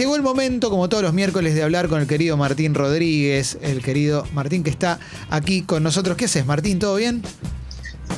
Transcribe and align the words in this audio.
llegó 0.00 0.16
el 0.16 0.22
momento, 0.22 0.70
como 0.70 0.88
todos 0.88 1.02
los 1.02 1.12
miércoles, 1.12 1.54
de 1.54 1.62
hablar 1.62 1.88
con 1.88 2.00
el 2.00 2.06
querido 2.06 2.34
Martín 2.38 2.72
Rodríguez, 2.74 3.58
el 3.60 3.82
querido 3.82 4.26
Martín 4.32 4.62
que 4.62 4.70
está 4.70 4.98
aquí 5.28 5.60
con 5.60 5.82
nosotros. 5.82 6.16
¿Qué 6.16 6.24
haces, 6.24 6.46
Martín? 6.46 6.78
¿Todo 6.78 6.96
bien? 6.96 7.20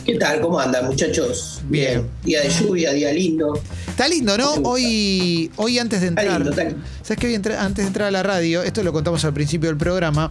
¿Qué 0.07 0.15
tal? 0.17 0.41
¿Cómo 0.41 0.61
andan, 0.61 0.87
muchachos? 0.87 1.61
Bien. 1.69 2.09
Día 2.23 2.41
de 2.41 2.51
lluvia, 2.51 2.93
día 2.93 3.13
lindo. 3.13 3.61
Está 3.89 4.07
lindo, 4.07 4.39
¿no? 4.39 4.53
Hoy, 4.63 5.51
hoy 5.57 5.81
antes 5.81 6.01
de 6.03 6.07
Está 6.07 6.23
entrar. 6.23 6.41
lindo, 6.41 6.51
está 6.51 6.65
lindo. 6.65 6.87
¿Sabes 7.03 7.19
qué? 7.19 7.57
Antes 7.59 7.85
de 7.85 7.89
entrar 7.89 8.07
a 8.07 8.11
la 8.13 8.23
radio, 8.23 8.63
esto 8.63 8.85
lo 8.85 8.93
contamos 8.93 9.25
al 9.25 9.35
principio 9.35 9.69
del 9.69 9.77
programa. 9.77 10.31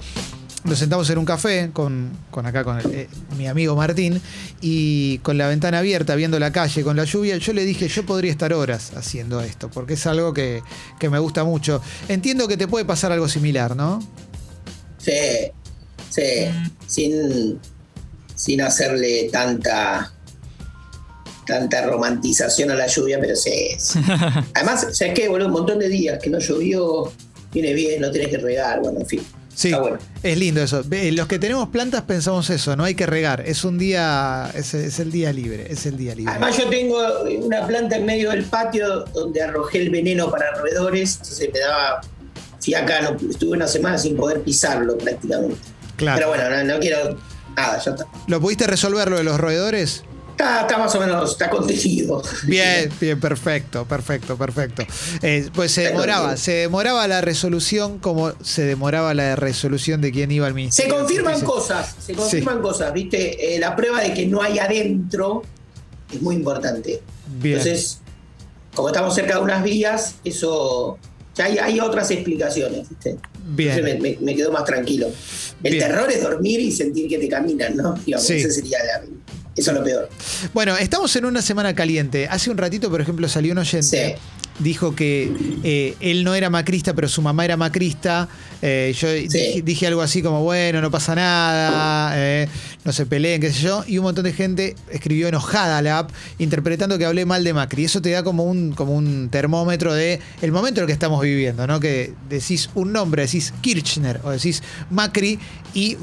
Nos 0.64 0.78
sentamos 0.78 1.10
en 1.10 1.18
un 1.18 1.26
café 1.26 1.72
con, 1.74 2.12
con 2.30 2.46
acá 2.46 2.64
con 2.64 2.80
el- 2.80 2.86
eh, 2.94 3.08
mi 3.38 3.48
amigo 3.48 3.76
Martín 3.76 4.22
y 4.62 5.18
con 5.20 5.38
la 5.38 5.48
ventana 5.48 5.80
abierta, 5.80 6.14
viendo 6.16 6.38
la 6.40 6.52
calle 6.52 6.84
con 6.84 6.96
la 6.96 7.04
lluvia. 7.04 7.38
Yo 7.38 7.52
le 7.54 7.66
dije, 7.66 7.88
yo 7.88 8.06
podría 8.06 8.32
estar 8.32 8.54
horas 8.54 8.92
haciendo 8.96 9.42
esto, 9.42 9.70
porque 9.72 9.96
es 9.96 10.06
algo 10.06 10.34
que, 10.34 10.62
que 11.00 11.10
me 11.10 11.18
gusta 11.18 11.44
mucho. 11.44 11.82
Entiendo 12.08 12.48
que 12.48 12.58
te 12.58 12.68
puede 12.68 12.86
pasar 12.86 13.12
algo 13.12 13.28
similar, 13.28 13.76
¿no? 13.76 14.08
Sí, 15.00 15.12
sí. 16.12 16.22
Sin, 16.86 17.60
sin 18.36 18.62
hacerle 18.62 19.30
tanta 19.32 20.14
tanta 21.48 21.86
romantización 21.86 22.70
a 22.72 22.76
la 22.76 22.88
lluvia, 22.88 23.18
pero 23.20 23.36
sí. 23.36 23.70
sí. 23.80 24.00
Además, 24.54 24.88
¿sabes 24.94 25.14
qué? 25.16 25.28
Boludo, 25.28 25.48
un 25.48 25.54
montón 25.54 25.80
de 25.80 25.90
días 25.90 26.20
que 26.22 26.30
no 26.30 26.38
llovió, 26.40 27.12
viene 27.52 27.74
bien, 27.74 28.00
no 28.02 28.12
tenés 28.12 28.30
que 28.30 28.38
regar, 28.38 28.80
bueno, 28.80 29.00
en 29.00 29.08
fin. 29.08 29.22
Sí, 29.62 29.74
bueno. 29.74 30.00
es 30.24 30.38
lindo 30.38 30.64
eso. 30.64 30.84
Los 30.90 31.28
que 31.28 31.38
tenemos 31.38 31.70
plantas 31.70 32.02
pensamos 32.02 32.50
eso, 32.50 32.76
no 32.76 32.84
hay 32.84 32.96
que 32.96 33.06
regar. 33.06 33.42
Es 33.46 33.64
un 33.64 33.78
día, 33.78 34.50
es, 34.56 34.74
es 34.74 35.00
el 35.00 35.12
día 35.12 35.32
libre, 35.32 35.68
es 35.70 35.86
el 35.86 35.98
día 35.98 36.16
libre. 36.16 36.32
Además 36.32 36.58
yo 36.58 36.68
tengo 36.68 36.98
una 37.44 37.68
planta 37.68 37.98
en 37.98 38.06
medio 38.06 38.32
del 38.32 38.44
patio 38.46 39.06
donde 39.14 39.44
arrojé 39.44 39.80
el 39.84 39.92
veneno 39.92 40.32
para 40.32 40.56
roedores, 40.56 41.18
entonces 41.18 41.50
me 41.54 41.60
daba 41.60 42.02
fiaca, 42.60 43.02
no, 43.02 43.30
estuve 43.30 43.52
una 43.52 43.68
semana 43.68 44.00
sin 44.00 44.16
poder 44.16 44.42
pisarlo 44.42 44.98
prácticamente. 44.98 45.58
Claro. 45.96 46.18
Pero 46.18 46.30
bueno, 46.30 46.50
no, 46.50 46.74
no 46.74 46.80
quiero 46.80 47.18
nada, 47.56 47.80
ya 47.80 47.92
está. 47.92 48.06
¿Lo 48.28 48.42
pudiste 48.42 48.66
resolver 48.66 49.12
lo 49.12 49.18
de 49.18 49.24
los 49.24 49.40
roedores? 49.40 50.04
Está, 50.42 50.62
está 50.62 50.78
más 50.80 50.96
o 50.96 51.00
menos, 51.00 51.32
está 51.32 51.50
contenido. 51.52 52.24
Bien, 52.48 52.90
bien, 53.00 53.20
perfecto, 53.20 53.86
perfecto, 53.86 54.36
perfecto. 54.36 54.84
Eh, 55.22 55.48
pues 55.54 55.72
se 55.72 55.82
demoraba, 55.84 56.36
se 56.36 56.52
demoraba 56.54 57.08
la 57.08 57.22
resolución 57.22 58.00
como 58.00 58.34
se 58.42 58.64
demoraba 58.64 59.14
la 59.14 59.36
resolución 59.36 60.02
de 60.02 60.12
quién 60.12 60.32
iba 60.32 60.48
al 60.48 60.54
Se 60.54 60.56
ministerio. 60.56 60.94
de 60.96 61.00
confirman 61.02 61.42
cosas, 61.42 61.96
se 62.00 62.14
confirman 62.16 62.60
cosas, 62.60 62.92
¿viste? 62.92 63.56
Eh, 63.56 63.60
la 63.60 63.76
prueba 63.76 64.02
de 64.02 64.16
que 64.16 64.26
no 64.26 64.42
hay 64.42 64.58
adentro 64.58 65.44
es 66.12 66.20
muy 66.24 66.34
importante. 66.36 67.04
Bien. 67.40 67.60
Entonces, 67.60 68.00
como 68.74 68.90
estamos 68.90 69.14
cerca 69.14 69.36
de 69.36 69.42
unas 69.42 69.64
vías, 69.64 70.16
eso. 70.24 70.98
Ya 71.36 71.46
hay, 71.46 71.60
hay 71.60 71.80
otras 71.80 72.10
explicaciones, 72.10 72.90
¿viste? 72.90 73.16
Bien. 73.46 73.84
Me, 73.84 73.94
me- 74.00 74.18
me 74.20 74.36
quedo 74.36 74.52
más 74.52 74.66
tranquilo. 74.66 75.08
El 75.64 75.74
Bien. 75.74 75.88
terror 75.88 76.12
es 76.12 76.24
dormir 76.24 76.60
y 76.60 76.72
sentir 76.72 77.08
que 77.08 77.20
te 77.20 77.30
caminan, 77.30 77.78
¿no? 77.78 77.94
Digamos, 77.94 78.26
Sí. 78.26 78.34
ese 78.34 78.50
sería 78.52 78.80
la- 78.84 79.02
eso 79.56 79.72
es 79.72 79.78
lo 79.78 79.84
peor. 79.84 80.10
Bueno, 80.54 80.78
estamos 80.78 81.16
en 81.16 81.26
una 81.26 81.42
semana 81.42 81.76
caliente. 81.76 82.28
Hace 82.28 82.50
un 82.50 82.58
ratito, 82.58 82.90
por 82.90 83.02
ejemplo, 83.02 83.28
salió 83.28 83.52
un 83.52 83.60
oyente. 83.60 84.18
Sí. 84.18 84.22
Dijo 84.60 84.96
que 84.96 85.32
eh, 85.64 85.96
él 86.02 86.24
no 86.24 86.36
era 86.36 86.50
macrista, 86.50 86.94
pero 86.94 87.08
su 87.08 87.22
mamá 87.22 87.46
era 87.46 87.58
macrista. 87.58 88.28
Eh, 88.62 88.94
yo 88.96 89.12
dije, 89.12 89.62
dije 89.64 89.88
algo 89.88 90.02
así 90.02 90.22
como, 90.22 90.44
bueno, 90.44 90.82
no 90.82 90.92
pasa 90.92 91.16
nada, 91.16 92.14
eh, 92.16 92.48
no 92.86 92.92
se 92.92 93.06
peleen, 93.06 93.42
qué 93.42 93.52
sé 93.52 93.62
yo. 93.62 93.84
Y 93.88 93.98
un 93.98 94.04
montón 94.04 94.24
de 94.24 94.34
gente 94.34 94.76
escribió 94.92 95.28
enojada 95.28 95.80
a 95.80 95.82
la 95.82 96.00
app, 96.00 96.12
interpretando 96.38 96.98
que 96.98 97.06
hablé 97.06 97.26
mal 97.26 97.44
de 97.44 97.54
Macri. 97.54 97.86
Eso 97.86 98.02
te 98.02 98.12
da 98.12 98.24
como 98.24 98.44
un, 98.44 98.74
como 98.74 98.94
un 98.94 99.30
termómetro 99.30 99.94
de 99.94 100.20
el 100.42 100.52
momento 100.52 100.80
en 100.80 100.84
el 100.84 100.88
que 100.88 100.94
estamos 100.94 101.22
viviendo, 101.22 101.66
¿no? 101.66 101.80
Que 101.80 102.14
decís 102.30 102.70
un 102.76 102.92
nombre, 102.92 103.24
decís 103.24 103.54
Kirchner 103.62 104.22
o 104.24 104.30
decís 104.30 104.62
Macri 104.92 105.40
y 105.74 105.98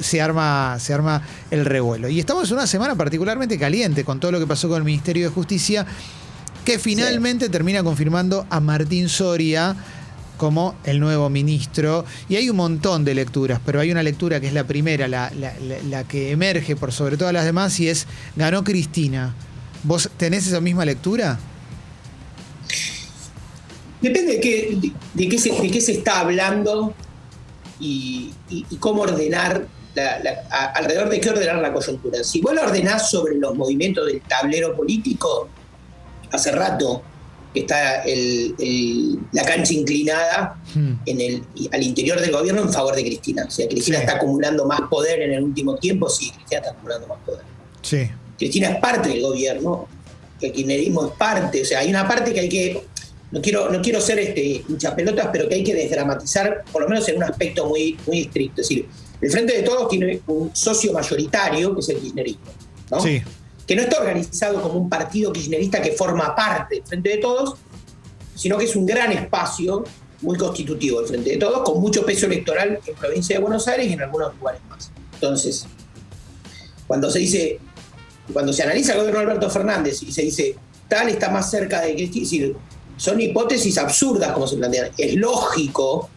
se 0.00 0.20
arma, 0.20 0.78
se 0.78 0.94
arma 0.94 1.22
el 1.50 1.64
revuelo. 1.64 2.08
Y 2.08 2.20
estamos 2.20 2.48
en 2.48 2.56
una 2.56 2.66
semana 2.66 2.94
particularmente 2.94 3.58
caliente 3.58 4.04
con 4.04 4.20
todo 4.20 4.32
lo 4.32 4.38
que 4.38 4.46
pasó 4.46 4.68
con 4.68 4.78
el 4.78 4.84
Ministerio 4.84 5.28
de 5.28 5.34
Justicia, 5.34 5.86
que 6.72 6.78
finalmente 6.78 7.48
termina 7.48 7.82
confirmando 7.82 8.46
a 8.48 8.60
Martín 8.60 9.08
Soria 9.08 9.74
como 10.36 10.74
el 10.84 11.00
nuevo 11.00 11.28
ministro. 11.28 12.04
Y 12.28 12.36
hay 12.36 12.48
un 12.48 12.56
montón 12.56 13.04
de 13.04 13.14
lecturas, 13.14 13.60
pero 13.64 13.80
hay 13.80 13.90
una 13.90 14.02
lectura 14.02 14.40
que 14.40 14.46
es 14.46 14.52
la 14.52 14.64
primera, 14.64 15.08
la, 15.08 15.30
la- 15.88 16.04
que 16.04 16.30
emerge 16.30 16.76
por 16.76 16.92
sobre 16.92 17.16
todas 17.16 17.32
las 17.34 17.44
demás, 17.44 17.78
y 17.80 17.88
es 17.88 18.06
ganó 18.36 18.62
Cristina. 18.64 19.34
¿Vos 19.82 20.10
tenés 20.16 20.46
esa 20.46 20.60
misma 20.60 20.84
lectura? 20.84 21.38
Depende 24.00 24.34
de 24.34 24.40
qué, 24.40 24.78
de, 25.14 25.28
qué, 25.28 25.38
se, 25.38 25.50
de 25.50 25.70
qué 25.70 25.80
se 25.80 25.92
está 25.92 26.20
hablando 26.20 26.94
y, 27.78 28.32
y- 28.48 28.64
y 28.70 28.76
cómo 28.76 29.02
ordenar, 29.02 29.66
la- 29.94 30.18
la- 30.20 30.42
a- 30.50 30.66
alrededor 30.76 31.10
de 31.10 31.20
qué 31.20 31.30
ordenar 31.30 31.56
la 31.56 31.72
coyuntura. 31.72 32.22
Si 32.24 32.40
vos 32.40 32.54
la 32.54 32.62
ordenás 32.62 33.10
sobre 33.10 33.36
los 33.36 33.54
movimientos 33.56 34.06
del 34.06 34.20
tablero 34.22 34.74
político, 34.74 35.48
hace 36.32 36.52
rato 36.52 37.02
que 37.52 37.60
está 37.60 38.02
el- 38.04 38.54
el- 38.60 39.18
la 39.32 39.42
cancha 39.42 39.72
inclinada 39.74 40.56
Hmm. 40.74 40.92
en 41.06 41.20
el, 41.20 41.42
al 41.72 41.82
interior 41.82 42.20
del 42.20 42.30
gobierno 42.30 42.62
en 42.62 42.72
favor 42.72 42.94
de 42.94 43.02
Cristina. 43.02 43.44
O 43.48 43.50
sea, 43.50 43.66
Cristina 43.68 43.98
Sí. 43.98 44.04
está 44.04 44.16
acumulando 44.16 44.64
más 44.66 44.82
poder 44.88 45.20
en 45.22 45.32
el 45.32 45.42
último 45.42 45.74
tiempo, 45.76 46.08
sí, 46.08 46.30
Cristina 46.30 46.60
está 46.60 46.70
acumulando 46.70 47.08
más 47.08 47.18
poder. 47.26 47.42
Sí. 47.82 48.08
Cristina 48.38 48.68
es 48.70 48.76
parte 48.80 49.08
del 49.08 49.22
gobierno, 49.22 49.88
el 50.40 50.52
kirchnerismo 50.52 51.06
es 51.06 51.12
parte, 51.18 51.62
o 51.62 51.64
sea, 51.64 51.80
hay 51.80 51.90
una 51.90 52.06
parte 52.06 52.32
que 52.32 52.40
hay 52.40 52.48
que, 52.48 52.84
no 53.32 53.42
quiero, 53.42 53.68
no 53.70 53.82
quiero 53.82 54.00
ser 54.00 54.18
este, 54.20 54.62
hinchas 54.68 54.94
pelotas, 54.94 55.28
pero 55.32 55.48
que 55.48 55.56
hay 55.56 55.64
que 55.64 55.74
desdramatizar, 55.74 56.64
por 56.72 56.82
lo 56.82 56.88
menos 56.88 57.06
en 57.08 57.16
un 57.16 57.24
aspecto 57.24 57.66
muy, 57.66 57.98
muy 58.06 58.20
estricto. 58.22 58.60
Es 58.62 58.68
decir, 58.68 58.88
el 59.20 59.30
Frente 59.30 59.56
de 59.56 59.62
Todos 59.64 59.88
tiene 59.88 60.20
un 60.28 60.54
socio 60.54 60.92
mayoritario, 60.92 61.74
que 61.74 61.80
es 61.80 61.88
el 61.90 61.96
kirchnerismo, 61.98 62.42
¿no? 62.92 63.00
Sí. 63.00 63.20
Que 63.66 63.76
no 63.76 63.82
está 63.82 64.00
organizado 64.00 64.60
como 64.62 64.74
un 64.74 64.88
partido 64.88 65.32
kirchnerista 65.32 65.80
que 65.80 65.92
forma 65.92 66.34
parte 66.34 66.76
del 66.76 66.84
Frente 66.86 67.08
de 67.10 67.16
Todos, 67.18 67.56
sino 68.34 68.58
que 68.58 68.64
es 68.64 68.74
un 68.76 68.86
gran 68.86 69.12
espacio 69.12 69.84
muy 70.22 70.36
constitutivo 70.36 71.00
del 71.00 71.08
Frente 71.08 71.30
de 71.30 71.36
Todos, 71.36 71.62
con 71.62 71.80
mucho 71.80 72.04
peso 72.04 72.26
electoral 72.26 72.80
en 72.84 72.94
provincia 72.94 73.36
de 73.36 73.42
Buenos 73.42 73.66
Aires 73.68 73.86
y 73.86 73.92
en 73.92 74.02
algunos 74.02 74.34
lugares 74.36 74.60
más. 74.68 74.90
Entonces, 75.14 75.66
cuando 76.86 77.10
se 77.10 77.20
dice, 77.20 77.60
cuando 78.32 78.52
se 78.52 78.62
analiza 78.62 78.92
el 78.92 78.98
gobierno 78.98 79.20
de 79.20 79.26
Alberto 79.26 79.50
Fernández 79.50 80.02
y 80.02 80.12
se 80.12 80.22
dice, 80.22 80.56
tal 80.88 81.08
está 81.08 81.30
más 81.30 81.50
cerca 81.50 81.80
de 81.82 81.94
Cristina, 81.94 82.24
es 82.24 82.30
decir, 82.30 82.56
son 82.96 83.20
hipótesis 83.20 83.78
absurdas 83.78 84.32
como 84.32 84.46
se 84.46 84.56
plantean. 84.56 84.90
Es 84.98 85.14
lógico 85.14 86.10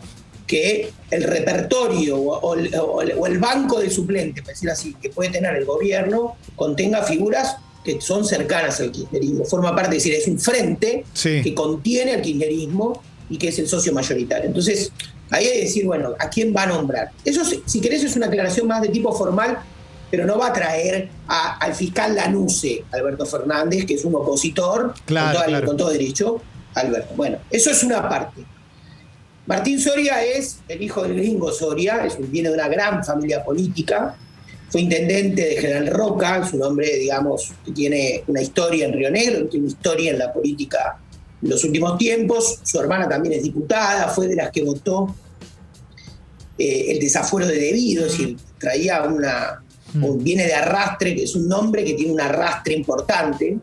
que 0.54 0.92
el 1.10 1.24
repertorio 1.24 2.16
o, 2.18 2.54
el, 2.54 2.72
o 2.76 3.40
banco 3.40 3.80
de 3.80 3.90
suplentes, 3.90 4.44
por 4.44 4.54
decir 4.54 4.70
así, 4.70 4.94
que 5.02 5.10
puede 5.10 5.32
tener 5.32 5.56
el 5.56 5.66
gobierno, 5.66 6.36
contenga 6.56 7.02
figuras 7.02 7.58
que 7.84 8.00
son 8.00 8.24
cercanas 8.24 8.80
al 8.80 8.92
kirchnerismo. 8.92 9.46
Forma 9.46 9.76
parte, 9.76 9.98
es 9.98 10.04
decir, 10.04 10.14
es 10.22 10.28
un 10.28 10.40
frente 10.40 11.06
Sí. 11.14 11.42
que 11.42 11.56
contiene 11.56 12.14
al 12.14 12.22
kirchnerismo 12.22 13.02
y 13.32 13.38
que 13.40 13.48
es 13.48 13.58
el 13.58 13.68
socio 13.68 13.92
mayoritario. 13.94 14.46
Entonces, 14.46 14.92
ahí 15.32 15.46
hay 15.48 15.54
que 15.54 15.62
decir, 15.66 15.86
bueno, 15.88 16.14
¿a 16.20 16.30
quién 16.30 16.54
va 16.56 16.64
a 16.64 16.68
nombrar? 16.68 17.10
Eso, 17.26 17.42
si 17.66 17.82
querés, 17.82 18.04
es 18.04 18.16
una 18.16 18.28
aclaración 18.28 18.68
más 18.68 18.82
de 18.84 18.90
tipo 18.90 19.12
formal, 19.12 19.58
pero 20.12 20.26
no 20.28 20.38
va 20.38 20.48
a 20.50 20.54
traer 20.54 21.10
a- 21.28 21.58
al 21.58 21.74
fiscal 21.74 22.16
Lanuse, 22.16 22.84
Alberto 22.92 23.26
Fernández, 23.26 23.86
que 23.88 23.96
es 23.96 24.06
un 24.06 24.14
opositor, 24.14 24.94
Claro, 25.06 25.26
con, 25.30 25.34
todo, 25.40 25.46
claro. 25.50 25.66
con 25.68 25.78
todo 25.78 25.90
derecho, 25.90 26.42
Alberto. 26.76 27.14
Bueno, 27.16 27.40
eso 27.50 27.72
es 27.72 27.82
una 27.84 28.08
parte. 28.08 28.44
Martín 29.46 29.80
Soria 29.80 30.24
es 30.24 30.60
el 30.68 30.82
hijo 30.82 31.04
del 31.04 31.16
gringo 31.16 31.52
Soria, 31.52 32.06
es 32.06 32.16
un- 32.16 32.32
viene 32.32 32.50
de 32.50 32.56
una 32.56 32.68
gran 32.70 33.04
familia 33.04 33.44
política, 33.44 34.16
fue 34.70 34.82
intendente 34.82 35.42
de 35.46 35.56
General 35.58 35.88
Roca, 35.88 36.42
es 36.46 36.54
un 36.54 36.64
hombre, 36.64 36.98
digamos, 36.98 37.52
que 37.66 37.72
tiene 37.72 38.24
una 38.28 38.42
historia 38.42 38.86
en 38.86 38.94
Río 38.94 39.12
Negro, 39.12 39.48
tiene 39.48 39.66
una 39.68 39.74
historia 39.74 40.12
en 40.12 40.20
la 40.20 40.32
política 40.34 41.00
en 41.42 41.50
los 41.50 41.64
últimos 41.66 41.98
tiempos, 41.98 42.60
su 42.64 42.80
hermana 42.80 43.08
también 43.10 43.34
es 43.34 43.44
diputada, 43.44 44.08
fue 44.08 44.28
de 44.28 44.36
las 44.36 44.50
que 44.52 44.64
votó 44.64 45.14
eh, 46.58 46.92
el 46.92 47.00
desafuero 47.00 47.48
de 47.48 47.58
debido, 47.58 48.06
es 48.06 48.12
decir, 48.12 48.38
traía 48.60 49.04
una, 49.04 49.60
Mm. 49.96 50.24
viene 50.24 50.46
de 50.48 50.54
arrastre, 50.56 51.14
que 51.16 51.24
es 51.24 51.36
un 51.36 51.48
nombre 51.48 51.84
que 51.84 51.94
tiene 51.94 52.12
un 52.14 52.20
arrastre 52.22 52.74
importante, 52.76 53.58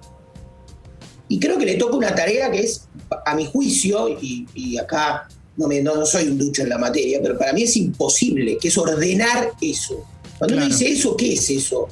y 1.29 1.41
creo 1.41 1.57
que 1.59 1.65
le 1.67 1.75
toca 1.75 1.97
una 1.97 2.15
tarea 2.15 2.51
que 2.51 2.61
es, 2.61 2.87
a 3.25 3.35
mi 3.35 3.47
juicio, 3.47 4.09
y, 4.09 4.47
y 4.55 4.77
acá 4.79 5.27
no, 5.57 5.69
me- 5.69 5.83
no, 5.83 5.97
no 5.97 6.07
soy 6.07 6.29
un 6.29 6.39
ducho 6.39 6.63
en 6.63 6.69
la 6.71 6.79
materia, 6.79 7.19
pero 7.23 7.37
para 7.39 7.53
mí 7.53 7.63
es 7.63 7.77
imposible, 7.77 8.57
que 8.59 8.69
es 8.69 8.79
ordenar 8.79 9.53
eso. 9.61 10.05
Cuando 10.39 10.57
uno 10.57 10.67
dice 10.67 10.91
eso, 10.91 11.17
¿qué 11.17 11.35
es 11.35 11.51
eso? 11.51 11.89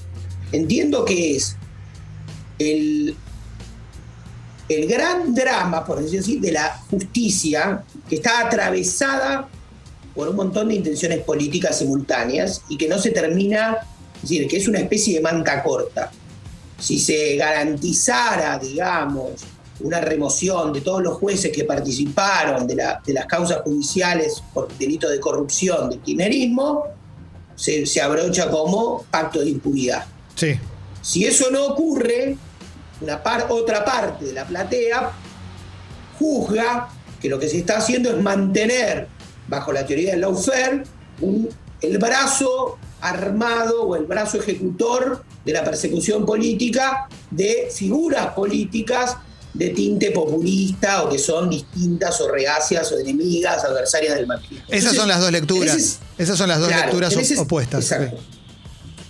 Entiendo 0.52 1.04
que 1.04 1.36
es 1.36 1.54
el, 2.58 3.14
el 4.68 4.86
gran 4.86 5.34
drama, 5.34 5.84
por 5.84 6.00
decirlo 6.00 6.20
así, 6.20 6.38
de 6.38 6.52
la 6.52 6.80
justicia 6.90 7.84
que 8.08 8.16
está 8.16 8.46
atravesada 8.46 9.48
por 10.14 10.28
un 10.28 10.36
montón 10.36 10.68
de 10.68 10.74
intenciones 10.76 11.20
políticas 11.20 11.78
simultáneas 11.78 12.62
y 12.68 12.76
que 12.76 12.88
no 12.88 12.98
se 12.98 13.10
termina, 13.10 13.76
es 14.16 14.22
decir, 14.22 14.48
que 14.48 14.56
es 14.56 14.66
una 14.66 14.80
especie 14.80 15.14
de 15.14 15.20
manta 15.20 15.62
corta. 15.62 16.10
Si 16.80 16.98
se 16.98 17.36
garantizara, 17.36 18.58
digamos, 18.58 19.32
una 19.80 20.00
remoción 20.00 20.72
de 20.72 20.80
todos 20.80 21.02
los 21.02 21.18
jueces 21.18 21.52
que 21.52 21.64
participaron 21.64 22.66
de, 22.66 22.74
las 22.76 23.26
causas 23.26 23.62
judiciales 23.62 24.42
por 24.52 24.68
delito 24.76 25.08
de 25.08 25.20
corrupción 25.20 25.90
del 25.90 26.00
kirchnerismo, 26.00 26.84
se, 27.54 28.00
abrocha 28.00 28.50
como 28.50 29.04
pacto 29.10 29.40
de 29.40 29.50
impunidad. 29.50 30.06
Sí. 30.34 30.58
Si 31.02 31.24
eso 31.24 31.50
no 31.50 31.66
ocurre, 31.66 32.36
una 33.00 33.22
otra 33.50 33.84
parte 33.84 34.26
de 34.26 34.32
la 34.32 34.46
platea 34.46 35.12
juzga 36.18 36.88
que 37.20 37.28
lo 37.28 37.38
que 37.38 37.48
se 37.48 37.58
está 37.58 37.78
haciendo 37.78 38.10
es 38.10 38.22
mantener, 38.22 39.08
bajo 39.48 39.72
la 39.72 39.86
teoría 39.86 40.12
del 40.12 40.20
lawfare, 40.20 40.84
el 41.80 41.98
brazo 41.98 42.78
armado 43.00 43.84
o 43.84 43.96
el 43.96 44.04
brazo 44.04 44.38
ejecutor 44.38 45.24
de 45.44 45.52
la 45.52 45.64
persecución 45.64 46.26
política 46.26 47.08
de 47.30 47.68
figuras 47.72 48.34
políticas 48.34 49.16
de 49.58 49.70
tinte 49.70 50.12
populista 50.12 51.02
o 51.02 51.10
que 51.10 51.18
son 51.18 51.50
distintas 51.50 52.20
o 52.20 52.30
reacias 52.30 52.92
o 52.92 52.98
enemigas, 52.98 53.64
adversarias 53.64 54.14
del 54.14 54.26
marxismo. 54.28 54.64
Esas 54.68 54.94
son 54.94 55.08
las 55.08 55.20
dos 55.20 55.32
lecturas. 55.32 55.98
esas 56.16 56.38
son 56.38 56.48
las 56.48 56.60
dos 56.60 56.70
lecturas 56.70 57.16
opuestas. 57.36 57.90
Exacto. 57.90 58.18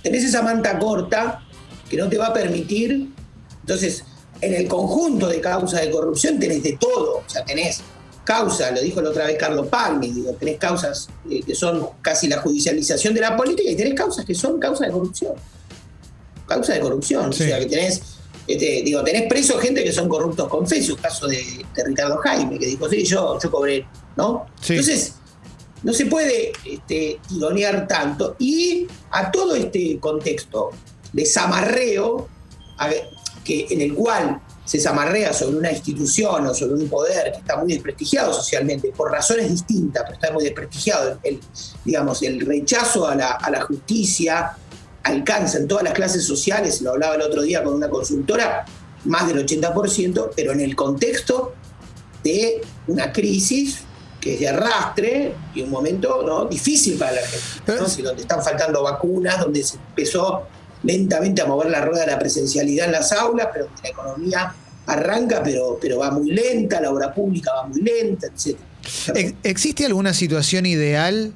Tenés 0.02 0.24
esa 0.24 0.40
manta 0.40 0.78
corta 0.78 1.42
que 1.90 1.98
no 1.98 2.08
te 2.08 2.16
va 2.16 2.28
a 2.28 2.32
permitir. 2.32 3.10
Entonces, 3.60 4.04
en 4.40 4.54
el 4.54 4.66
conjunto 4.66 5.28
de 5.28 5.38
causas 5.42 5.82
de 5.82 5.90
corrupción 5.90 6.38
tenés 6.38 6.62
de 6.62 6.78
todo. 6.80 7.18
O 7.18 7.30
sea, 7.30 7.44
tenés 7.44 7.82
causas, 8.24 8.72
lo 8.72 8.80
dijo 8.80 9.02
la 9.02 9.10
otra 9.10 9.26
vez 9.26 9.36
Carlos 9.38 9.66
Palmi, 9.68 10.10
digo, 10.10 10.32
tenés 10.32 10.56
causas 10.56 11.08
eh, 11.30 11.42
que 11.42 11.54
son 11.54 11.88
casi 12.00 12.26
la 12.26 12.38
judicialización 12.38 13.12
de 13.12 13.20
la 13.20 13.36
política 13.36 13.70
y 13.70 13.76
tenés 13.76 13.94
causas 13.94 14.24
que 14.24 14.34
son 14.34 14.58
causas 14.58 14.86
de 14.86 14.92
corrupción. 14.94 15.34
Causa 16.46 16.72
de 16.72 16.80
corrupción. 16.80 17.28
O 17.28 17.32
sea, 17.34 17.58
que 17.58 17.66
tenés 17.66 18.00
este, 18.48 18.82
digo, 18.82 19.04
tenés 19.04 19.28
presos 19.28 19.60
gente 19.60 19.84
que 19.84 19.92
son 19.92 20.08
corruptos 20.08 20.48
confesos, 20.48 20.98
caso 20.98 21.26
de, 21.26 21.66
Ricardo 21.84 22.16
Jaime, 22.16 22.58
que 22.58 22.64
dijo, 22.64 22.88
sí, 22.88 23.04
yo, 23.04 23.38
yo 23.38 23.50
cobré, 23.50 23.86
¿no? 24.16 24.46
Entonces, 24.66 25.16
no 25.82 25.92
se 25.92 26.06
puede 26.06 26.52
este, 26.64 27.20
tironear 27.28 27.86
tanto. 27.86 28.36
Y 28.38 28.86
a 29.10 29.30
todo 29.30 29.54
este 29.54 29.98
contexto 30.00 30.70
de 31.12 31.26
zamarreo, 31.26 32.26
que, 33.44 33.66
en 33.68 33.82
el 33.82 33.94
cual 33.94 34.40
se 34.64 34.80
zamarrea 34.80 35.32
sobre 35.34 35.58
una 35.58 35.70
institución 35.70 36.46
o 36.46 36.54
sobre 36.54 36.82
un 36.82 36.88
poder 36.88 37.32
que 37.32 37.38
está 37.38 37.56
muy 37.56 37.72
desprestigiado 37.74 38.32
socialmente, 38.32 38.92
por 38.96 39.10
razones 39.10 39.50
distintas, 39.50 40.04
pero 40.04 40.14
está 40.14 40.32
muy 40.32 40.44
desprestigiado, 40.44 41.18
el, 41.22 41.38
digamos, 41.84 42.22
el 42.22 42.40
rechazo 42.40 43.06
a 43.06 43.14
la, 43.14 43.32
a 43.32 43.50
la 43.50 43.60
justicia, 43.60 44.56
alcanza 45.02 45.58
en 45.58 45.68
todas 45.68 45.84
las 45.84 45.94
clases 45.94 46.24
sociales, 46.24 46.82
lo 46.82 46.90
hablaba 46.90 47.14
el 47.14 47.22
otro 47.22 47.42
día 47.42 47.62
con 47.62 47.74
una 47.74 47.88
consultora, 47.88 48.64
más 49.04 49.26
del 49.28 49.46
80%, 49.46 50.30
pero 50.34 50.52
en 50.52 50.60
el 50.60 50.74
contexto 50.74 51.54
de 52.22 52.60
una 52.88 53.12
crisis 53.12 53.80
que 54.20 54.34
es 54.34 54.40
de 54.40 54.48
arrastre 54.48 55.34
y 55.54 55.62
un 55.62 55.70
momento 55.70 56.22
¿no? 56.26 56.46
difícil 56.46 56.98
para 56.98 57.12
la 57.12 57.20
gente, 57.20 58.02
donde 58.02 58.22
están 58.22 58.42
faltando 58.42 58.82
vacunas, 58.82 59.40
donde 59.40 59.62
se 59.62 59.76
empezó 59.76 60.42
lentamente 60.82 61.42
a 61.42 61.46
mover 61.46 61.70
la 61.70 61.80
rueda 61.84 62.04
de 62.04 62.12
la 62.12 62.18
presencialidad 62.18 62.86
en 62.86 62.92
las 62.92 63.12
aulas, 63.12 63.48
pero 63.52 63.68
la 63.82 63.88
economía 63.88 64.54
arranca, 64.86 65.42
pero, 65.42 65.78
pero 65.80 65.98
va 65.98 66.10
muy 66.10 66.30
lenta, 66.30 66.80
la 66.80 66.90
obra 66.90 67.14
pública 67.14 67.52
va 67.54 67.66
muy 67.66 67.80
lenta, 67.80 68.26
etc. 68.26 68.58
¿Existe 69.42 69.84
alguna 69.86 70.14
situación 70.14 70.66
ideal 70.66 71.32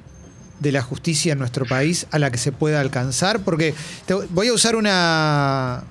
de 0.63 0.71
la 0.71 0.81
justicia 0.81 1.33
en 1.33 1.39
nuestro 1.39 1.65
país 1.65 2.07
a 2.09 2.17
la 2.17 2.31
que 2.31 2.39
se 2.39 2.51
pueda 2.51 2.81
alcanzar? 2.81 3.41
Porque 3.41 3.75
voy 4.31 4.47
a 4.47 4.53
usar 4.53 4.75
una, 4.75 5.83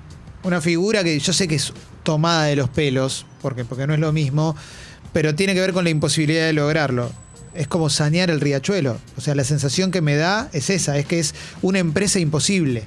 una 0.43 0.59
figura 0.59 1.03
que 1.03 1.17
yo 1.19 1.31
sé 1.31 1.47
que 1.47 1.55
es 1.55 1.71
tomada 2.03 2.45
de 2.45 2.57
los 2.57 2.69
pelos, 2.69 3.25
porque, 3.41 3.63
porque 3.63 3.87
no 3.87 3.93
es 3.93 3.99
lo 3.99 4.11
mismo, 4.11 4.55
pero 5.13 5.35
tiene 5.35 5.53
que 5.53 5.61
ver 5.61 5.73
con 5.73 5.85
la 5.85 5.91
imposibilidad 5.91 6.45
de 6.45 6.53
lograrlo. 6.53 7.11
Es 7.53 7.67
como 7.67 7.89
sanear 7.89 8.31
el 8.31 8.41
riachuelo. 8.41 8.97
O 9.15 9.21
sea, 9.21 9.35
la 9.35 9.43
sensación 9.43 9.91
que 9.91 10.01
me 10.01 10.15
da 10.15 10.49
es 10.53 10.69
esa, 10.69 10.97
es 10.97 11.05
que 11.05 11.19
es 11.19 11.35
una 11.61 11.79
empresa 11.79 12.19
imposible. 12.19 12.83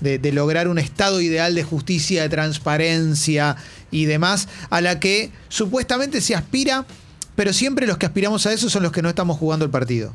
De, 0.00 0.18
de, 0.18 0.32
lograr 0.32 0.66
un 0.68 0.78
estado 0.78 1.20
ideal 1.20 1.54
de 1.54 1.62
justicia, 1.62 2.22
de 2.22 2.28
transparencia 2.28 3.56
y 3.92 4.04
demás, 4.06 4.48
a 4.68 4.80
la 4.80 4.98
que 4.98 5.30
supuestamente 5.48 6.20
se 6.20 6.34
aspira, 6.34 6.84
pero 7.36 7.52
siempre 7.52 7.86
los 7.86 7.96
que 7.96 8.06
aspiramos 8.06 8.44
a 8.44 8.52
eso 8.52 8.68
son 8.68 8.82
los 8.82 8.92
que 8.92 9.02
no 9.02 9.08
estamos 9.08 9.38
jugando 9.38 9.64
el 9.64 9.70
partido. 9.70 10.12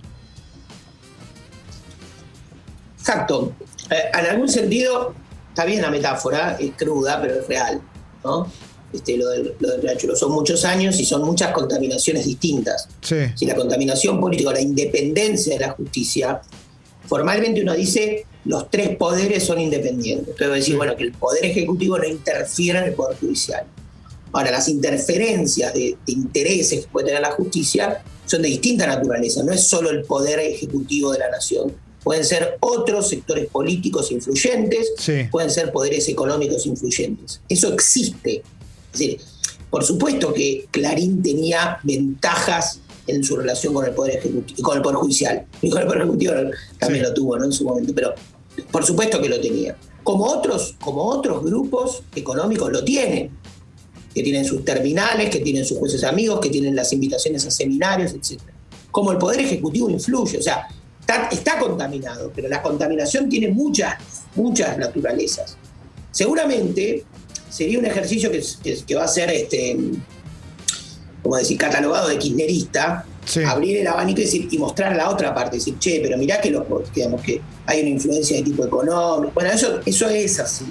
Exacto. 3.09 3.53
Eh, 3.89 4.19
en 4.19 4.25
algún 4.27 4.47
sentido, 4.47 5.15
está 5.49 5.65
bien 5.65 5.81
la 5.81 5.89
metáfora, 5.89 6.57
es 6.59 6.71
cruda, 6.77 7.19
pero 7.19 7.39
es 7.39 7.47
real. 7.47 7.81
¿no? 8.23 8.51
Este, 8.93 9.17
lo, 9.17 9.29
del, 9.29 9.55
lo 9.59 10.15
Son 10.15 10.31
muchos 10.31 10.63
años 10.63 10.99
y 10.99 11.05
son 11.05 11.23
muchas 11.23 11.51
contaminaciones 11.51 12.25
distintas. 12.25 12.87
Si 13.01 13.45
la 13.47 13.55
contaminación 13.55 14.19
política 14.19 14.49
o 14.51 14.53
la 14.53 14.61
independencia 14.61 15.55
de 15.55 15.59
la 15.59 15.71
justicia, 15.71 16.41
formalmente 17.07 17.61
uno 17.63 17.73
dice 17.73 18.25
los 18.45 18.69
tres 18.69 18.95
poderes 18.95 19.43
son 19.43 19.59
independientes. 19.59 20.35
Pero 20.37 20.53
decir, 20.53 20.77
bueno, 20.77 20.95
que 20.95 21.03
el 21.05 21.11
poder 21.11 21.45
ejecutivo 21.45 21.97
no 21.97 22.05
interfiera 22.05 22.81
en 22.81 22.89
el 22.89 22.93
poder 22.93 23.17
judicial. 23.17 23.63
Ahora, 24.33 24.51
las 24.51 24.69
interferencias 24.69 25.73
de, 25.73 25.97
de, 26.05 26.11
intereses 26.11 26.85
que 26.85 26.91
puede 26.91 27.07
tener 27.07 27.21
la 27.21 27.31
justicia 27.31 28.03
son 28.25 28.43
de 28.43 28.49
distinta 28.49 28.85
naturaleza. 28.85 29.41
No 29.43 29.51
es 29.51 29.67
solo 29.67 29.89
el 29.89 30.03
poder 30.03 30.39
ejecutivo 30.39 31.11
de 31.11 31.19
la 31.19 31.31
nación, 31.31 31.73
pueden 32.03 32.23
ser 32.25 32.57
otros 32.59 33.09
sectores 33.09 33.47
políticos 33.47 34.11
influyentes, 34.11 34.93
pueden 35.31 35.51
ser 35.51 35.71
poderes 35.71 36.07
económicos 36.07 36.65
influyentes. 36.65 37.41
Eso 37.49 37.73
existe. 37.73 38.43
Es 38.93 38.99
decir, 38.99 39.21
por 39.69 39.83
supuesto 39.83 40.33
que 40.33 40.67
Clarín 40.71 41.21
tenía 41.21 41.79
ventajas 41.83 42.79
en 43.07 43.23
su 43.23 43.35
relación 43.35 43.73
con 43.73 43.85
el 43.85 43.93
poder 43.93 44.17
ejecutivo, 44.17 44.61
con 44.61 44.77
el 44.77 44.83
poder 44.83 44.97
judicial. 44.97 45.45
Y 45.61 45.69
con 45.71 45.81
el 45.81 45.87
poder 45.87 46.01
ejecutivo 46.01 46.33
también 46.77 47.03
lo 47.03 47.13
tuvo, 47.13 47.37
¿no? 47.37 47.45
En 47.45 47.51
su 47.51 47.65
momento, 47.65 47.93
pero 47.93 48.13
por 48.71 48.85
supuesto 48.85 49.21
que 49.21 49.29
lo 49.29 49.39
tenía. 49.39 49.75
Como 50.03 50.25
otros, 50.25 50.75
como 50.79 51.03
otros 51.05 51.43
grupos 51.43 52.03
económicos 52.15 52.71
lo 52.71 52.83
tienen, 52.83 53.31
que 54.13 54.23
tienen 54.23 54.45
sus 54.45 54.65
terminales, 54.65 55.29
que 55.29 55.39
tienen 55.39 55.65
sus 55.65 55.77
jueces 55.77 56.03
amigos, 56.03 56.39
que 56.39 56.49
tienen 56.49 56.75
las 56.75 56.91
invitaciones 56.93 57.45
a 57.45 57.51
seminarios, 57.51 58.13
etc. 58.13 58.41
Como 58.91 59.11
el 59.11 59.17
poder 59.17 59.41
ejecutivo 59.41 59.89
influye, 59.89 60.39
o 60.39 60.41
sea, 60.41 60.67
está, 61.31 61.59
contaminado, 61.59 62.31
pero 62.35 62.47
la 62.47 62.61
contaminación 62.61 63.29
tiene 63.29 63.49
muchas, 63.49 63.95
muchas 64.35 64.77
naturalezas. 64.77 65.57
Seguramente 66.11 67.03
sería 67.49 67.79
un 67.79 67.85
ejercicio 67.85 68.31
que, 68.31 68.95
va 68.95 69.03
a 69.03 69.07
ser, 69.07 69.29
este, 69.31 69.77
como 71.21 71.37
decir, 71.37 71.57
catalogado 71.57 72.09
de 72.09 72.17
kirchnerista, 72.17 73.05
abrir 73.45 73.77
el 73.77 73.87
abanico 73.87 74.21
y, 74.21 74.57
mostrar 74.57 74.95
la 74.95 75.09
otra 75.09 75.33
parte, 75.33 75.57
decir, 75.57 75.77
che, 75.79 75.99
pero 76.01 76.17
mirá 76.17 76.41
que, 76.41 76.49
los, 76.49 76.63
digamos, 76.93 77.21
que 77.21 77.41
hay 77.65 77.81
una 77.81 77.89
influencia 77.89 78.37
de 78.37 78.43
tipo 78.43 78.65
económico. 78.65 79.31
Bueno, 79.33 79.51
eso, 79.51 79.79
eso 79.85 80.09
es 80.09 80.39
así. 80.39 80.65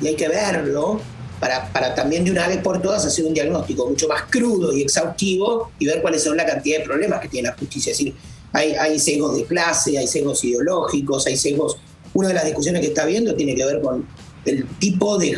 Y 0.00 0.06
hay 0.06 0.14
que 0.14 0.28
verlo 0.28 1.00
para, 1.40 1.72
para, 1.72 1.94
también 1.94 2.24
de 2.24 2.30
una 2.30 2.46
vez 2.46 2.58
por 2.58 2.80
todas 2.80 3.04
hacer 3.04 3.24
un 3.24 3.34
diagnóstico 3.34 3.88
mucho 3.88 4.06
más 4.06 4.22
crudo 4.30 4.76
y 4.76 4.82
exhaustivo 4.82 5.72
y 5.78 5.86
ver 5.86 6.00
cuáles 6.00 6.22
son 6.22 6.36
la 6.36 6.46
cantidad 6.46 6.78
de 6.78 6.84
problemas 6.84 7.20
que 7.20 7.28
tiene 7.28 7.48
la 7.48 7.54
justicia. 7.56 7.90
Es 7.90 7.98
decir, 7.98 8.14
hay, 8.52 8.72
hay 8.72 8.98
sesgos 8.98 9.36
de 9.36 9.44
clase, 9.44 9.98
hay 9.98 10.06
sesgos 10.06 10.42
ideológicos, 10.44 11.26
hay 11.26 11.36
sesgos... 11.36 11.76
Una 12.14 12.28
de 12.28 12.34
las 12.34 12.44
discusiones 12.44 12.82
que 12.82 12.88
está 12.88 13.06
viendo 13.06 13.34
tiene 13.34 13.54
que 13.54 13.64
ver 13.64 13.80
con 13.80 14.06
el 14.44 14.66
tipo 14.78 15.18
de, 15.18 15.34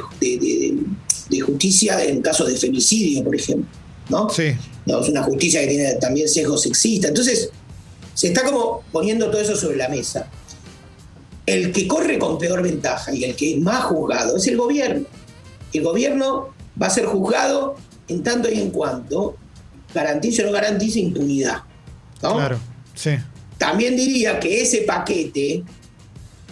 justicia 1.40 2.02
en 2.04 2.21
casos 2.21 2.49
de 2.49 2.56
femicidio, 2.56 3.23
por 3.23 3.37
ejemplo. 3.37 3.66
¿no? 4.09 4.28
Sí. 4.28 4.54
Es 4.87 5.09
una 5.09 5.23
justicia 5.23 5.61
que 5.61 5.68
tiene 5.68 5.94
también 5.94 6.28
sesgos 6.28 6.62
sexistas. 6.62 7.11
Entonces, 7.11 7.50
se 8.14 8.28
está 8.28 8.44
como 8.44 8.83
poniendo 8.92 9.30
todo 9.30 9.40
eso 9.40 9.56
sobre 9.56 9.76
la 9.76 9.88
mesa. 9.88 10.28
El 11.47 11.73
que 11.73 11.87
corre 11.87 12.18
con 12.18 12.38
peor 12.38 12.62
ventaja 12.62 13.14
y 13.14 13.25
el 13.25 13.37
que 13.37 13.54
es 13.54 13.61
más 13.61 13.85
juzgado 13.85 14.37
es 14.37 14.47
el 14.47 14.56
gobierno. 14.56 15.06
El 15.73 15.83
gobierno 15.83 16.49
va 16.80 16.87
a 16.87 16.90
ser 16.90 17.06
juzgado 17.06 17.76
en 18.09 18.23
tanto 18.23 18.50
y 18.50 18.59
en 18.59 18.71
cuanto 18.71 19.37
garantice 19.94 20.42
o 20.42 20.47
no 20.47 20.52
garantice 20.52 21.00
impunidad. 21.00 21.62
¿no? 22.23 22.35
Claro. 22.35 22.59
También 23.58 23.96
diría 23.96 24.38
que 24.40 24.62
ese 24.62 24.82
paquete 24.82 25.62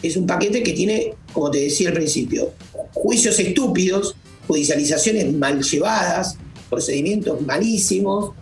es 0.03 0.17
un 0.17 0.27
paquete 0.27 0.63
que 0.63 0.73
tiene, 0.73 1.15
como 1.33 1.51
te 1.51 1.61
decía 1.61 1.89
al 1.89 1.95
principio, 1.95 2.53
juicios 2.93 3.39
estúpidos, 3.39 4.17
judicializaciones 4.47 5.33
mal 5.33 5.63
llevadas, 5.63 6.37
procedimientos 6.69 7.41
malísimos 7.43 8.33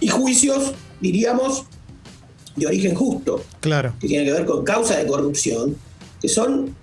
y 0.00 0.08
juicios, 0.08 0.72
diríamos, 1.00 1.64
de 2.56 2.66
origen 2.66 2.94
justo. 2.94 3.44
Claro. 3.60 3.94
Que 4.00 4.08
tiene 4.08 4.24
que 4.24 4.32
ver 4.32 4.46
con 4.46 4.64
causas 4.64 4.98
de 4.98 5.06
corrupción, 5.06 5.76
que 6.20 6.28
son 6.28 6.74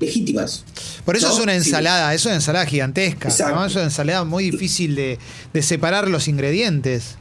legítimas. 0.00 0.64
Por 1.04 1.16
eso 1.16 1.32
es 1.32 1.38
una 1.38 1.54
ensalada, 1.54 2.12
es 2.14 2.24
una 2.26 2.34
ensalada 2.34 2.66
gigantesca, 2.66 3.28
es 3.28 3.40
una 3.40 3.84
ensalada 3.84 4.24
muy 4.24 4.50
difícil 4.50 4.94
de, 4.94 5.18
de 5.52 5.62
separar 5.62 6.08
los 6.08 6.28
ingredientes. 6.28 7.16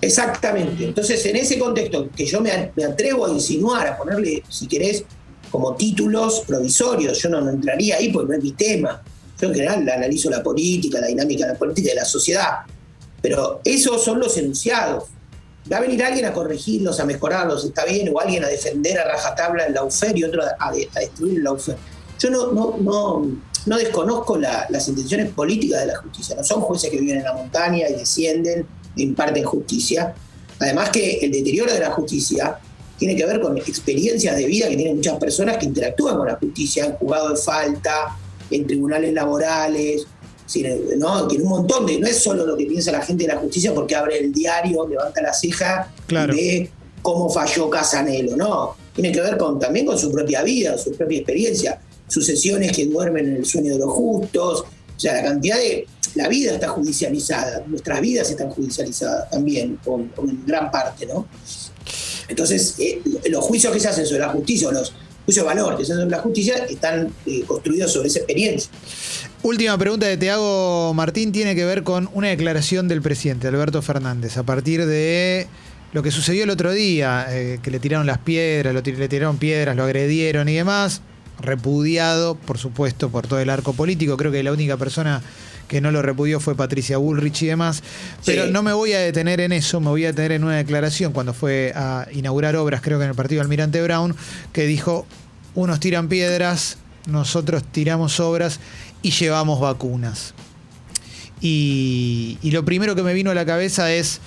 Exactamente. 0.00 0.84
Entonces, 0.84 1.24
en 1.26 1.36
ese 1.36 1.58
contexto 1.58 2.08
que 2.14 2.26
yo 2.26 2.40
me, 2.40 2.50
atrevo 2.50 3.26
a 3.26 3.30
insinuar, 3.30 3.86
a 3.86 3.96
ponerle, 3.96 4.42
si 4.48 4.66
querés, 4.66 5.04
como 5.50 5.74
títulos 5.74 6.42
provisorios, 6.46 7.18
yo 7.22 7.30
no, 7.30 7.48
entraría 7.48 7.96
ahí 7.96 8.10
porque 8.12 8.28
no 8.28 8.38
es 8.38 8.42
mi 8.42 8.52
tema, 8.52 9.02
Yo 9.40 9.48
en 9.48 9.54
general 9.54 9.88
analizo 9.88 10.30
la 10.30 10.42
política, 10.42 11.00
la 11.00 11.06
dinámica 11.06 11.46
de 11.46 11.52
la 11.52 11.58
política 11.58 11.90
de 11.90 11.96
la 11.96 12.04
sociedad. 12.04 12.60
Pero 13.22 13.60
esos 13.64 14.02
son 14.02 14.18
los 14.20 14.36
enunciados. 14.36 15.04
Va 15.70 15.78
a 15.78 15.80
venir 15.80 16.02
alguien 16.02 16.24
a 16.26 16.32
corregirlos, 16.32 17.00
a 17.00 17.04
mejorarlos, 17.04 17.64
está 17.64 17.84
bien, 17.84 18.10
o 18.14 18.20
alguien 18.20 18.44
a 18.44 18.48
defender 18.48 18.98
a 18.98 19.04
rajatabla 19.04 19.66
el 19.66 19.74
laufer 19.74 20.16
y 20.16 20.24
otro 20.24 20.42
a, 20.42 20.72
destruir 20.72 21.38
el 21.38 21.44
laufer. 21.44 21.76
Yo 22.18 22.30
no, 22.30 22.52
no, 22.52 22.76
no, 22.78 23.26
no 23.66 23.76
desconozco 23.76 24.38
las 24.38 24.88
intenciones 24.88 25.32
políticas 25.32 25.80
de 25.80 25.86
la 25.86 25.96
justicia. 25.96 26.36
No 26.36 26.44
son 26.44 26.60
jueces 26.60 26.90
que 26.90 26.98
viven 27.00 27.18
en 27.18 27.24
la 27.24 27.34
montaña 27.34 27.88
y 27.88 27.94
descienden 27.94 28.66
imparten 28.96 29.44
justicia. 29.44 30.14
Además 30.58 30.90
que 30.90 31.18
el 31.18 31.30
deterioro 31.30 31.72
de 31.72 31.80
la 31.80 31.90
justicia 31.90 32.58
tiene 32.98 33.14
que 33.14 33.26
ver 33.26 33.40
con 33.40 33.56
experiencias 33.58 34.36
de 34.36 34.46
vida 34.46 34.68
que 34.68 34.76
tienen 34.76 34.96
muchas 34.96 35.18
personas 35.18 35.58
que 35.58 35.66
interactúan 35.66 36.16
con 36.16 36.26
la 36.26 36.36
justicia, 36.36 36.86
en 36.86 36.92
juzgado 36.92 37.30
de 37.30 37.36
falta, 37.36 38.16
en 38.50 38.66
tribunales 38.66 39.12
laborales, 39.12 40.06
¿no? 40.96 41.26
Tiene 41.26 41.44
un 41.44 41.50
montón 41.50 41.86
de. 41.86 41.98
No 41.98 42.06
es 42.06 42.22
solo 42.22 42.46
lo 42.46 42.56
que 42.56 42.66
piensa 42.66 42.92
la 42.92 43.02
gente 43.02 43.24
de 43.24 43.34
la 43.34 43.40
justicia 43.40 43.74
porque 43.74 43.94
abre 43.94 44.18
el 44.18 44.32
diario, 44.32 44.86
levanta 44.88 45.20
la 45.20 45.32
ceja 45.32 45.92
y 46.08 46.14
ve 46.14 46.70
cómo 47.02 47.28
falló 47.28 47.68
Casanelo, 47.68 48.36
no. 48.36 48.74
Tiene 48.94 49.12
que 49.12 49.20
ver 49.20 49.36
con, 49.36 49.58
también 49.58 49.84
con 49.84 49.98
su 49.98 50.10
propia 50.10 50.42
vida, 50.42 50.78
su 50.78 50.92
propia 50.92 51.18
experiencia. 51.18 51.80
Sucesiones 52.08 52.72
que 52.72 52.86
duermen 52.86 53.26
en 53.26 53.36
el 53.36 53.44
sueño 53.44 53.74
de 53.74 53.80
los 53.80 53.90
justos. 53.90 54.60
O 54.60 55.00
sea, 55.00 55.14
la 55.14 55.22
cantidad 55.24 55.56
de. 55.56 55.86
La 56.16 56.28
vida 56.28 56.54
está 56.54 56.68
judicializada, 56.68 57.62
nuestras 57.66 58.00
vidas 58.00 58.30
están 58.30 58.50
judicializadas 58.50 59.30
también, 59.30 59.78
con, 59.84 60.10
en 60.16 60.46
gran 60.46 60.70
parte, 60.70 61.06
¿no? 61.06 61.28
Entonces, 62.28 62.74
eh, 62.78 63.00
los 63.30 63.44
juicios 63.44 63.72
que 63.72 63.78
se 63.78 63.88
hacen 63.88 64.06
sobre 64.06 64.20
la 64.20 64.30
justicia, 64.30 64.68
o 64.68 64.72
los 64.72 64.92
juicios 65.24 65.46
de 65.46 65.54
valor 65.54 65.76
que 65.76 65.84
se 65.84 65.92
hacen 65.92 66.04
sobre 66.04 66.16
la 66.16 66.22
justicia, 66.22 66.56
están 66.68 67.12
eh, 67.26 67.42
construidos 67.46 67.92
sobre 67.92 68.08
esa 68.08 68.18
experiencia. 68.18 68.70
Última 69.42 69.78
pregunta 69.78 70.06
de 70.06 70.16
te 70.16 70.30
hago, 70.30 70.92
Martín, 70.94 71.30
tiene 71.30 71.54
que 71.54 71.64
ver 71.64 71.82
con 71.84 72.08
una 72.14 72.28
declaración 72.28 72.88
del 72.88 73.02
presidente 73.02 73.46
Alberto 73.46 73.82
Fernández 73.82 74.38
a 74.38 74.42
partir 74.42 74.86
de 74.86 75.46
lo 75.92 76.02
que 76.02 76.10
sucedió 76.10 76.44
el 76.44 76.50
otro 76.50 76.72
día, 76.72 77.26
eh, 77.30 77.58
que 77.62 77.70
le 77.70 77.78
tiraron 77.78 78.06
las 78.06 78.18
piedras, 78.18 78.74
lo, 78.74 78.80
le 78.80 79.08
tiraron 79.08 79.38
piedras, 79.38 79.76
lo 79.76 79.84
agredieron 79.84 80.48
y 80.48 80.54
demás, 80.54 81.00
repudiado, 81.40 82.34
por 82.34 82.58
supuesto, 82.58 83.10
por 83.10 83.26
todo 83.26 83.40
el 83.40 83.50
arco 83.50 83.72
político. 83.72 84.16
Creo 84.16 84.32
que 84.32 84.42
la 84.42 84.52
única 84.52 84.76
persona 84.76 85.22
que 85.68 85.80
no 85.80 85.90
lo 85.90 86.02
repudió 86.02 86.40
fue 86.40 86.54
Patricia 86.54 86.96
Bullrich 86.98 87.42
y 87.42 87.46
demás. 87.46 87.82
Pero 88.24 88.46
no 88.46 88.62
me 88.62 88.72
voy 88.72 88.92
a 88.92 89.00
detener 89.00 89.40
en 89.40 89.52
eso, 89.52 89.80
me 89.80 89.88
voy 89.88 90.04
a 90.04 90.08
detener 90.08 90.32
en 90.32 90.44
una 90.44 90.56
declaración 90.56 91.12
cuando 91.12 91.34
fue 91.34 91.72
a 91.74 92.06
inaugurar 92.12 92.56
obras, 92.56 92.80
creo 92.82 92.98
que 92.98 93.04
en 93.04 93.10
el 93.10 93.16
partido 93.16 93.42
Almirante 93.42 93.82
Brown, 93.82 94.14
que 94.52 94.66
dijo, 94.66 95.06
unos 95.54 95.80
tiran 95.80 96.08
piedras, 96.08 96.78
nosotros 97.06 97.62
tiramos 97.64 98.20
obras 98.20 98.60
y 99.02 99.10
llevamos 99.10 99.60
vacunas. 99.60 100.34
Y, 101.40 102.38
lo 102.42 102.64
primero 102.64 102.94
que 102.94 103.02
me 103.02 103.12
vino 103.12 103.30
a 103.30 103.34
la 103.34 103.44
cabeza 103.44 103.92
es, 103.92 104.20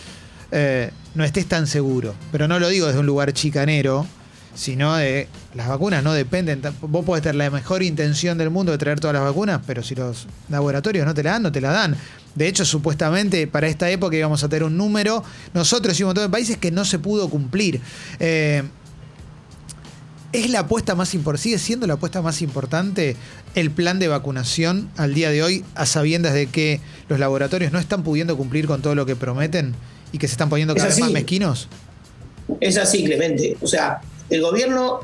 eh, 0.52 0.92
no 1.16 1.24
estés 1.24 1.48
tan 1.48 1.68
seguro, 1.68 2.14
pero 2.32 2.48
no 2.48 2.60
lo 2.60 2.70
digo 2.70 2.88
desde 2.88 3.00
un 3.00 3.06
lugar 3.06 3.34
chicanero, 3.34 4.06
sino 4.56 4.96
de 4.96 5.28
las 5.54 5.68
vacunas 5.68 6.04
no 6.04 6.14
dependen, 6.14 6.62
vos 6.82 7.06
podés 7.06 7.24
tener 7.24 7.36
la 7.36 7.50
mejor 7.50 7.84
intención 7.84 8.38
del 8.38 8.50
mundo 8.50 8.72
de 8.72 8.78
traer 8.78 9.00
todas 9.00 9.14
las 9.14 9.24
vacunas, 9.24 9.62
pero 9.66 9.84
si 9.84 9.96
los 9.96 10.28
laboratorios 10.50 11.06
no 11.06 11.14
te 11.14 11.24
la 11.24 11.32
dan, 11.32 11.44
no 11.44 11.52
te 11.52 11.62
la 11.62 11.72
dan. 11.72 11.96
De 12.36 12.48
hecho, 12.48 12.66
supuestamente 12.66 13.48
para 13.48 13.68
esta 13.68 13.90
época 13.90 14.16
íbamos 14.16 14.44
a 14.44 14.50
tener 14.50 14.64
un 14.64 14.78
número, 14.78 15.24
nosotros 15.54 16.00
y 16.00 16.04
un 16.04 16.08
montón 16.08 16.26
de 16.26 16.30
países 16.30 16.58
que 16.58 16.72
no 16.72 16.86
se 16.86 17.00
pudo 17.00 17.30
cumplir. 17.30 17.82
Eh, 18.20 18.64
¿Es 20.32 20.50
la 20.52 20.60
apuesta 20.60 20.94
más 20.94 21.16
importante, 21.16 21.44
sigue 21.44 21.58
siendo 21.58 21.88
la 21.88 21.96
apuesta 21.96 22.22
más 22.22 22.44
importante 22.44 23.16
el 23.56 23.72
plan 23.72 23.98
de 23.98 24.08
vacunación 24.08 24.90
al 24.96 25.16
día 25.16 25.32
de 25.32 25.42
hoy, 25.42 25.66
a 25.74 25.88
sabiendas 25.88 26.36
de 26.36 26.46
que 26.46 26.82
los 27.08 27.20
laboratorios 27.20 27.72
no 27.72 27.80
están 27.80 28.04
pudiendo 28.04 28.38
cumplir 28.38 28.68
con 28.68 28.82
todo 28.82 28.94
lo 28.94 29.08
que 29.08 29.16
prometen 29.16 29.74
y 30.12 30.20
que 30.20 30.28
se 30.28 30.34
están 30.34 30.50
poniendo 30.50 30.76
cada 30.76 30.88
vez 30.88 31.00
más 31.00 31.12
mezquinos? 31.12 31.68
Es 32.60 32.78
así, 32.78 33.04
Clemente. 33.04 33.58
O 33.62 33.68
sea, 33.68 34.02
el 34.30 34.42
gobierno, 34.42 35.02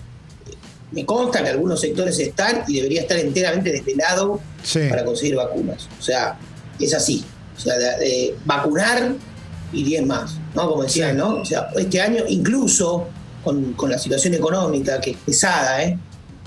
me 0.91 1.05
consta 1.05 1.43
que 1.43 1.49
algunos 1.49 1.81
sectores 1.81 2.17
están 2.19 2.63
y 2.67 2.75
debería 2.75 3.01
estar 3.01 3.17
enteramente 3.17 3.71
desvelado 3.71 4.39
para 4.89 5.03
conseguir 5.03 5.35
vacunas. 5.35 5.87
O 5.99 6.01
sea, 6.01 6.37
es 6.79 6.93
así. 6.93 7.25
O 7.57 7.59
sea, 7.59 7.77
de, 7.77 8.35
vacunar 8.45 9.13
y 9.71 9.83
10 9.83 10.05
más, 10.05 10.37
¿no? 10.53 10.69
Como 10.69 10.83
decían, 10.83 11.17
¿no? 11.17 11.41
O 11.41 11.45
sea, 11.45 11.69
este 11.75 12.01
año 12.01 12.23
incluso 12.27 13.07
con, 13.43 13.75
la 13.89 13.97
situación 13.97 14.33
económica, 14.33 14.99
que 14.99 15.11
es 15.11 15.17
pesada, 15.17 15.83
¿eh? 15.83 15.97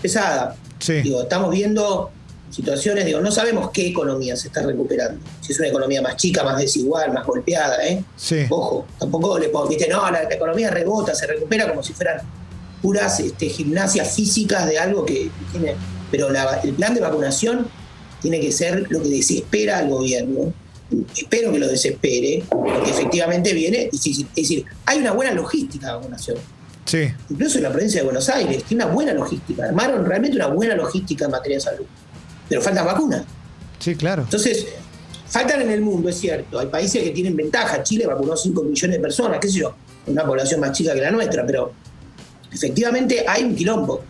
Pesada. 0.00 0.56
Digo, 1.02 1.22
estamos 1.22 1.50
viendo 1.50 2.10
situaciones, 2.50 3.04
digo, 3.04 3.20
no 3.20 3.30
sabemos 3.30 3.70
qué 3.70 3.88
economía 3.88 4.36
se 4.36 4.48
está 4.48 4.62
recuperando. 4.62 5.20
Si 5.40 5.52
es 5.52 5.58
una 5.58 5.68
economía 5.68 6.00
más 6.02 6.16
chica, 6.16 6.42
más 6.42 6.58
desigual, 6.58 7.12
más 7.12 7.26
golpeada, 7.26 7.84
¿eh? 7.86 8.02
Ojo, 8.48 8.86
tampoco 8.98 9.38
le 9.38 9.48
puedo, 9.48 9.68
viste, 9.68 9.88
no, 9.88 10.10
la, 10.10 10.22
economía 10.22 10.70
rebota, 10.70 11.14
se 11.14 11.26
recupera 11.26 11.68
como 11.68 11.82
si 11.82 11.92
fueran 11.92 12.20
puras 12.82 13.20
este, 13.20 13.48
gimnasias 13.48 14.14
físicas 14.14 14.66
de 14.66 14.78
algo 14.78 15.04
que 15.04 15.30
tiene. 15.52 15.74
Pero 16.10 16.28
el 16.28 16.72
plan 16.74 16.94
de 16.94 17.00
vacunación 17.00 17.66
tiene 18.22 18.40
que 18.40 18.50
ser 18.52 18.86
lo 18.90 19.02
que 19.02 19.08
desespera 19.08 19.78
al 19.78 19.88
gobierno. 19.88 20.52
Espero 21.14 21.52
que 21.52 21.58
lo 21.58 21.68
desespere, 21.68 22.44
porque 22.48 22.90
efectivamente 22.90 23.52
viene 23.52 23.88
difícil. 23.92 24.26
Es 24.30 24.48
decir, 24.48 24.64
hay 24.86 24.98
una 24.98 25.12
buena 25.12 25.32
logística 25.32 25.88
de 25.88 25.92
vacunación. 25.94 26.38
Incluso 27.28 27.58
en 27.58 27.64
la 27.64 27.70
provincia 27.70 28.00
de 28.00 28.04
Buenos 28.04 28.28
Aires 28.30 28.64
tiene 28.64 28.84
una 28.84 28.94
buena 28.94 29.12
logística. 29.12 29.64
Armaron 29.64 30.06
realmente 30.06 30.36
una 30.36 30.46
buena 30.46 30.74
logística 30.74 31.26
en 31.26 31.30
materia 31.30 31.58
de 31.58 31.60
salud. 31.60 31.84
Pero 32.48 32.62
faltan 32.62 32.86
vacunas. 32.86 33.24
Sí, 33.78 33.94
claro. 33.94 34.22
Entonces, 34.22 34.66
faltan 35.28 35.62
en 35.62 35.70
el 35.70 35.82
mundo, 35.82 36.08
es 36.08 36.18
cierto. 36.18 36.58
Hay 36.58 36.66
países 36.68 37.02
que 37.02 37.10
tienen 37.10 37.36
ventaja. 37.36 37.82
Chile 37.82 38.06
vacunó 38.06 38.36
5 38.36 38.62
millones 38.62 38.96
de 38.96 39.02
personas, 39.02 39.38
qué 39.38 39.48
sé 39.48 39.58
yo, 39.58 39.74
una 40.06 40.24
población 40.24 40.60
más 40.60 40.72
chica 40.72 40.94
que 40.94 41.00
la 41.00 41.10
nuestra, 41.10 41.44
pero 41.44 41.72
efectivamente 42.52 43.24
hay 43.26 43.44
un 43.44 43.54
quilombo. 43.54 44.02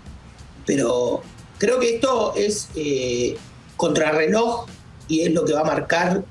Pero 0.66 1.22
creo 1.58 1.80
que 1.80 1.96
esto 1.96 2.34
es 2.36 2.68
eh, 2.74 3.36
contrarreloj 3.76 4.66
y 5.08 5.22
es 5.22 5.32
lo 5.32 5.44
que 5.44 5.54
va 5.54 5.60
a 5.60 5.64
marcar 5.64 6.24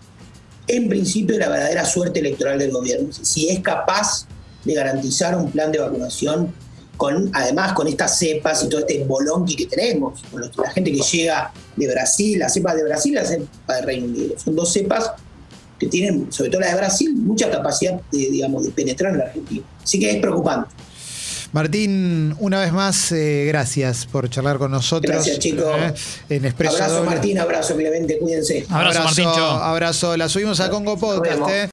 en 0.68 0.90
principio 0.90 1.38
la 1.40 1.50
verdadera 1.50 1.86
suerte 1.86 2.20
electoral 2.20 2.60
del 2.60 2.72
gobierno. 2.72 3.10
Si 3.12 3.50
es 3.50 3.60
capaz 3.62 4.28
de 4.66 4.74
garantizar 4.74 5.36
un 5.36 5.50
plan 5.50 5.72
de 5.72 5.80
vacunación 5.80 6.54
con, 6.98 7.30
además 7.34 7.74
con 7.74 7.88
estas 7.88 8.18
cepas 8.18 8.64
y 8.64 8.70
todo 8.70 8.82
este 8.82 9.04
bolonqui 9.06 9.56
que 9.56 9.66
tenemos, 9.68 10.22
con 10.32 10.42
la 10.42 10.72
gente 10.72 10.92
que 10.92 11.00
llega 11.00 11.54
de 11.76 11.88
Brasil, 11.88 12.40
la 12.40 12.50
cepa 12.50 12.76
de 12.76 12.84
Brasil 12.84 13.12
y 13.14 13.16
la 13.16 13.26
cepa 13.26 13.76
de 13.76 13.82
Reino 13.84 14.08
Unido. 14.08 14.38
Son 14.38 14.56
dos 14.56 14.74
cepas 14.74 15.12
que 15.80 15.88
tienen, 15.88 16.32
sobre 16.32 16.50
todo 16.50 16.62
la 16.62 16.70
de 16.70 16.76
Brasil, 16.76 17.14
mucha 17.16 17.50
capacidad 17.50 18.02
de, 18.12 18.18
digamos, 18.18 18.64
de 18.64 18.72
penetrar 18.72 19.14
en 19.14 19.20
la 19.20 19.26
Argentina. 19.26 19.64
Así 19.82 20.00
que 20.00 20.10
es 20.10 20.18
preocupante. 20.18 20.70
Martín, 21.58 22.36
una 22.38 22.60
vez 22.60 22.72
más, 22.72 23.12
eh, 23.12 23.46
gracias 23.48 24.06
por 24.06 24.30
charlar 24.30 24.60
con 24.60 24.70
nosotros. 24.70 25.12
Gracias, 25.12 25.40
chicos. 25.40 25.66
Eh, 26.30 26.54
abrazo, 26.56 27.04
Martín, 27.04 27.40
abrazo, 27.40 27.76
Clemente, 27.76 28.20
cuídense. 28.20 28.68
Abrazo, 28.70 29.00
abrazo, 29.00 29.24
Martín. 29.24 29.28
Abrazo, 29.28 30.18
la 30.18 30.30
subimos 30.30 30.60
a 30.60 30.70
Congo 30.70 31.00
Podcast. 31.00 31.40